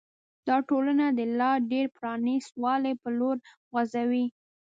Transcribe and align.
دا 0.47 0.57
ټولنه 0.69 1.05
د 1.17 1.19
لا 1.39 1.51
ډېر 1.71 1.85
پرانیست 1.97 2.51
والي 2.63 2.93
په 3.01 3.09
لور 3.17 3.37
خوځوي. 3.67 4.25